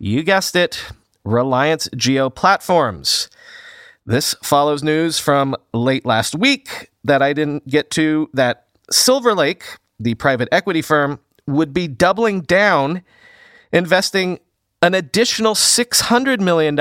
you 0.00 0.24
guessed 0.24 0.56
it, 0.56 0.84
Reliance 1.24 1.88
Jio 1.90 2.34
Platforms. 2.34 3.30
This 4.04 4.34
follows 4.42 4.82
news 4.82 5.20
from 5.20 5.54
late 5.72 6.04
last 6.04 6.34
week 6.34 6.90
that 7.04 7.22
I 7.22 7.32
didn't 7.32 7.68
get 7.68 7.90
to 7.92 8.28
that 8.34 8.66
Silver 8.90 9.34
Lake, 9.34 9.64
the 10.00 10.14
private 10.14 10.48
equity 10.50 10.82
firm, 10.82 11.20
would 11.46 11.72
be 11.72 11.86
doubling 11.86 12.40
down, 12.40 13.02
investing 13.72 14.40
an 14.84 14.92
additional 14.92 15.54
$600 15.54 16.40
million 16.40 16.78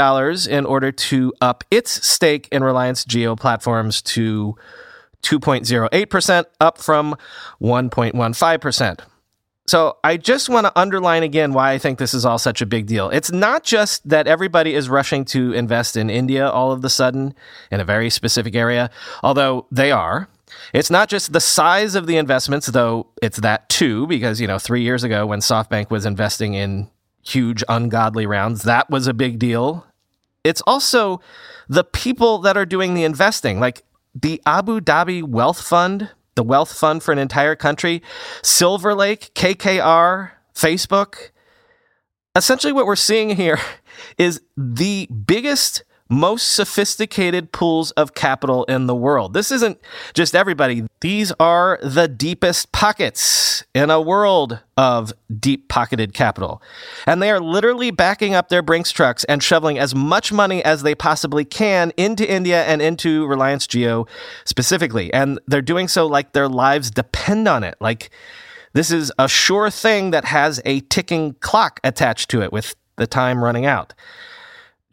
in 0.50 0.66
order 0.66 0.92
to 0.92 1.34
up 1.40 1.64
its 1.72 2.06
stake 2.06 2.50
in 2.52 2.62
Reliance 2.62 3.06
Jio 3.06 3.40
Platforms 3.40 4.02
to 4.02 4.58
2.08%, 5.24 6.46
up 6.60 6.78
from 6.80 7.16
1.15%. 7.62 9.00
So 9.68 9.98
I 10.04 10.18
just 10.18 10.50
want 10.50 10.68
to 10.68 10.78
underline 10.78 11.24
again 11.24 11.54
why 11.54 11.72
I 11.72 11.78
think 11.78 11.98
this 11.98 12.14
is 12.14 12.26
all 12.26 12.38
such 12.38 12.62
a 12.62 12.66
big 12.66 12.88
deal. 12.88 13.10
It's 13.10 13.32
not 13.32 13.64
just 13.64 14.08
that 14.10 14.28
everybody 14.28 14.74
is 14.74 14.90
rushing 14.90 15.24
to 15.26 15.54
invest 15.54 15.96
in 15.96 16.10
India 16.10 16.50
all 16.50 16.74
of 16.74 16.82
the 16.82 16.90
sudden 16.90 17.34
in 17.72 17.80
a 17.80 17.86
very 17.86 18.10
specific 18.10 18.54
area, 18.54 18.90
although 19.24 19.66
they 19.72 19.94
are. 19.94 20.28
It's 20.74 20.92
not 20.92 21.08
just 21.08 21.32
the 21.32 21.40
size 21.40 21.96
of 21.96 22.06
the 22.08 22.18
investments, 22.18 22.68
though 22.68 23.08
it's 23.22 23.40
that 23.40 23.70
too, 23.70 24.08
because, 24.08 24.42
you 24.42 24.48
know, 24.48 24.60
three 24.60 24.82
years 24.82 25.06
ago 25.06 25.26
when 25.26 25.40
SoftBank 25.40 25.90
was 25.90 26.06
investing 26.06 26.54
in 26.54 26.90
huge 27.24 27.64
ungodly 27.68 28.26
rounds. 28.26 28.64
That 28.64 28.90
was 28.90 29.08
a 29.08 29.14
big 29.14 29.40
deal. 29.40 29.86
It's 30.44 30.62
also 30.62 31.22
the 31.70 31.84
people 31.84 32.40
that 32.40 32.58
are 32.58 32.66
doing 32.66 32.94
the 32.94 33.04
investing, 33.04 33.60
like 33.60 33.84
the 34.14 34.42
Abu 34.46 34.80
Dhabi 34.80 35.24
Wealth 35.24 35.62
Fund, 35.62 36.10
the 36.36 36.44
wealth 36.44 36.78
fund 36.78 37.02
for 37.02 37.12
an 37.12 37.20
entire 37.20 37.56
country, 37.56 38.02
Silver 38.42 38.94
Lake, 38.94 39.34
KKR, 39.36 40.32
Facebook. 40.54 41.30
Essentially, 42.36 42.74
what 42.74 42.86
we're 42.86 42.96
seeing 42.96 43.36
here 43.36 43.60
is 44.18 44.42
the 44.58 45.08
biggest 45.08 45.84
most 46.14 46.54
sophisticated 46.54 47.52
pools 47.52 47.92
of 47.92 48.14
capital 48.14 48.64
in 48.66 48.88
the 48.88 48.96
world. 48.96 49.34
This 49.34 49.52
isn't 49.52 49.80
just 50.14 50.36
everybody. 50.36 50.86
These 51.02 51.32
are 51.40 51.80
the 51.82 52.08
deepest 52.08 52.72
pockets 52.72 53.64
in 53.74 53.90
a 53.90 54.00
world 54.00 54.60
of 54.78 55.12
deep 55.40 55.68
pocketed 55.70 56.14
capital. 56.14 56.62
And 57.08 57.22
they 57.22 57.32
are 57.32 57.40
literally 57.40 57.92
backing 57.92 58.36
up 58.36 58.50
their 58.50 58.62
Brinks 58.62 58.92
trucks 58.92 59.24
and 59.26 59.42
shoveling 59.42 59.80
as 59.80 59.96
much 59.96 60.32
money 60.32 60.64
as 60.64 60.84
they 60.84 60.96
possibly 60.96 61.46
can 61.46 61.92
into 61.98 62.30
India 62.30 62.64
and 62.64 62.82
into 62.82 63.26
Reliance 63.26 63.68
Jio 63.68 64.08
specifically. 64.46 65.12
And 65.14 65.40
they're 65.48 65.62
doing 65.62 65.88
so 65.88 66.06
like 66.06 66.34
their 66.34 66.48
lives 66.48 66.92
depend 66.92 67.48
on 67.48 67.64
it. 67.64 67.76
Like 67.82 68.12
this 68.74 68.92
is 68.92 69.12
a 69.18 69.28
sure 69.28 69.70
thing 69.70 70.12
that 70.12 70.26
has 70.26 70.62
a 70.66 70.82
ticking 70.82 71.34
clock 71.40 71.80
attached 71.84 72.30
to 72.32 72.42
it 72.42 72.52
with 72.52 72.76
the 72.98 73.08
time 73.08 73.44
running 73.44 73.66
out. 73.66 73.94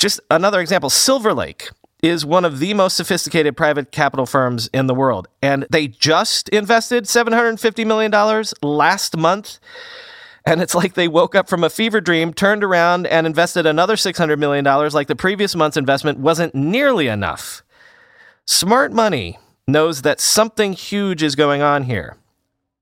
Just 0.00 0.18
another 0.30 0.60
example 0.62 0.88
Silver 0.88 1.34
Lake 1.34 1.68
is 2.02 2.24
one 2.24 2.46
of 2.46 2.58
the 2.58 2.72
most 2.72 2.96
sophisticated 2.96 3.54
private 3.54 3.92
capital 3.92 4.24
firms 4.24 4.70
in 4.72 4.86
the 4.86 4.94
world. 4.94 5.28
And 5.42 5.66
they 5.68 5.88
just 5.88 6.48
invested 6.48 7.04
$750 7.04 7.86
million 7.86 8.10
last 8.62 9.18
month. 9.18 9.58
And 10.46 10.62
it's 10.62 10.74
like 10.74 10.94
they 10.94 11.06
woke 11.06 11.34
up 11.34 11.50
from 11.50 11.62
a 11.62 11.68
fever 11.68 12.00
dream, 12.00 12.32
turned 12.32 12.64
around, 12.64 13.06
and 13.08 13.26
invested 13.26 13.66
another 13.66 13.96
$600 13.96 14.38
million, 14.38 14.64
like 14.64 15.06
the 15.06 15.14
previous 15.14 15.54
month's 15.54 15.76
investment 15.76 16.18
wasn't 16.18 16.54
nearly 16.54 17.06
enough. 17.06 17.62
Smart 18.46 18.92
money 18.92 19.38
knows 19.68 20.00
that 20.00 20.18
something 20.18 20.72
huge 20.72 21.22
is 21.22 21.36
going 21.36 21.60
on 21.60 21.82
here. 21.82 22.16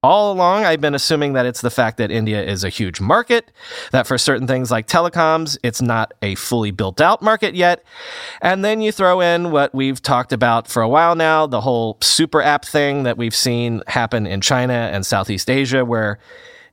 All 0.01 0.31
along, 0.31 0.65
I've 0.65 0.81
been 0.81 0.95
assuming 0.95 1.33
that 1.33 1.45
it's 1.45 1.61
the 1.61 1.71
fact 1.73 1.97
that 1.97 2.13
India 2.13 2.41
is 2.41 2.63
a 2.63 2.69
huge 2.69 3.01
market, 3.01 3.51
that 3.91 4.07
for 4.07 4.17
certain 4.17 4.47
things 4.47 4.71
like 4.71 4.87
telecoms, 4.87 5.59
it's 5.65 5.83
not 5.83 6.15
a 6.23 6.37
fully 6.37 6.71
built 6.71 7.01
out 7.01 7.21
market 7.21 7.57
yet. 7.57 7.83
And 8.41 8.65
then 8.65 8.81
you 8.81 8.93
throw 8.93 9.21
in 9.21 9.51
what 9.51 9.75
we've 9.75 10.01
talked 10.01 10.33
about 10.33 10.69
for 10.69 10.83
a 10.83 10.89
while 10.89 11.17
now 11.17 11.49
the 11.49 11.63
whole 11.63 11.99
super 12.01 12.41
app 12.41 12.65
thing 12.65 13.03
that 13.03 13.17
we've 13.17 13.35
seen 13.35 13.83
happen 13.89 14.25
in 14.25 14.41
China 14.41 14.73
and 14.73 15.05
Southeast 15.05 15.51
Asia, 15.51 15.85
where 15.85 16.21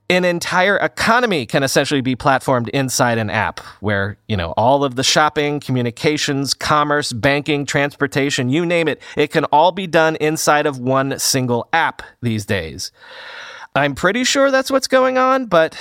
an 0.09 0.23
entire 0.23 0.77
economy 0.77 1.45
can 1.45 1.63
essentially 1.63 2.01
be 2.01 2.15
platformed 2.15 2.69
inside 2.69 3.17
an 3.17 3.29
app 3.29 3.59
where, 3.79 4.17
you 4.27 4.37
know, 4.37 4.51
all 4.51 4.83
of 4.83 4.95
the 4.95 5.03
shopping, 5.03 5.59
communications, 5.59 6.53
commerce, 6.53 7.11
banking, 7.11 7.65
transportation, 7.65 8.49
you 8.49 8.65
name 8.65 8.87
it, 8.87 9.01
it 9.17 9.31
can 9.31 9.45
all 9.45 9.71
be 9.71 9.87
done 9.87 10.15
inside 10.17 10.67
of 10.67 10.77
one 10.77 11.17
single 11.17 11.67
app 11.73 12.03
these 12.21 12.45
days. 12.45 12.91
I'm 13.73 13.95
pretty 13.95 14.23
sure 14.23 14.51
that's 14.51 14.69
what's 14.71 14.87
going 14.87 15.17
on, 15.17 15.47
but 15.47 15.77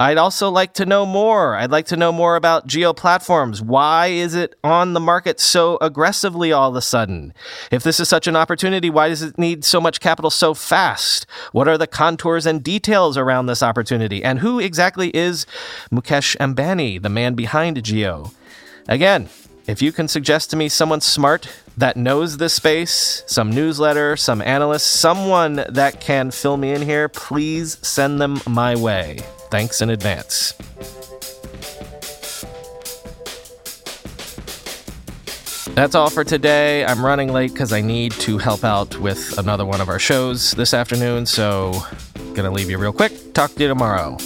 I'd 0.00 0.16
also 0.16 0.48
like 0.48 0.74
to 0.74 0.86
know 0.86 1.04
more. 1.04 1.56
I'd 1.56 1.72
like 1.72 1.86
to 1.86 1.96
know 1.96 2.12
more 2.12 2.36
about 2.36 2.68
Jio 2.68 2.96
Platforms. 2.96 3.60
Why 3.60 4.06
is 4.06 4.32
it 4.32 4.54
on 4.62 4.92
the 4.92 5.00
market 5.00 5.40
so 5.40 5.76
aggressively 5.80 6.52
all 6.52 6.70
of 6.70 6.76
a 6.76 6.80
sudden? 6.80 7.34
If 7.72 7.82
this 7.82 7.98
is 7.98 8.08
such 8.08 8.28
an 8.28 8.36
opportunity, 8.36 8.90
why 8.90 9.08
does 9.08 9.22
it 9.22 9.36
need 9.38 9.64
so 9.64 9.80
much 9.80 9.98
capital 9.98 10.30
so 10.30 10.54
fast? 10.54 11.26
What 11.50 11.66
are 11.66 11.76
the 11.76 11.88
contours 11.88 12.46
and 12.46 12.62
details 12.62 13.18
around 13.18 13.46
this 13.46 13.60
opportunity? 13.60 14.22
And 14.22 14.38
who 14.38 14.60
exactly 14.60 15.10
is 15.16 15.46
Mukesh 15.90 16.36
Ambani, 16.36 17.02
the 17.02 17.08
man 17.08 17.34
behind 17.34 17.78
Jio? 17.78 18.32
Again, 18.86 19.28
if 19.66 19.82
you 19.82 19.90
can 19.90 20.06
suggest 20.06 20.48
to 20.50 20.56
me 20.56 20.68
someone 20.68 21.00
smart 21.00 21.48
that 21.76 21.96
knows 21.96 22.36
this 22.36 22.54
space, 22.54 23.24
some 23.26 23.50
newsletter, 23.50 24.16
some 24.16 24.42
analyst, 24.42 24.86
someone 24.86 25.64
that 25.68 26.00
can 26.00 26.30
fill 26.30 26.56
me 26.56 26.70
in 26.70 26.82
here, 26.82 27.08
please 27.08 27.84
send 27.84 28.20
them 28.20 28.40
my 28.46 28.76
way. 28.76 29.24
Thanks 29.50 29.80
in 29.80 29.90
advance. 29.90 30.54
That's 35.74 35.94
all 35.94 36.10
for 36.10 36.24
today. 36.24 36.84
I'm 36.84 37.04
running 37.04 37.32
late 37.32 37.52
because 37.52 37.72
I 37.72 37.80
need 37.80 38.10
to 38.12 38.36
help 38.38 38.64
out 38.64 38.98
with 38.98 39.38
another 39.38 39.64
one 39.64 39.80
of 39.80 39.88
our 39.88 40.00
shows 40.00 40.50
this 40.52 40.74
afternoon, 40.74 41.24
so 41.24 41.72
gonna 42.34 42.50
leave 42.50 42.68
you 42.68 42.78
real 42.78 42.92
quick. 42.92 43.32
Talk 43.32 43.54
to 43.54 43.62
you 43.62 43.68
tomorrow. 43.68 44.16